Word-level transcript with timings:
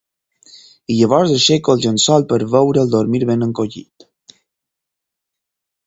I 0.93 0.95
llavors 0.99 1.33
aixeco 1.35 1.75
el 1.77 1.83
llençol 1.85 2.27
per 2.33 2.41
veure'l 2.55 2.91
dormir 2.97 3.23
ben 3.33 3.49
encongit. 3.49 4.11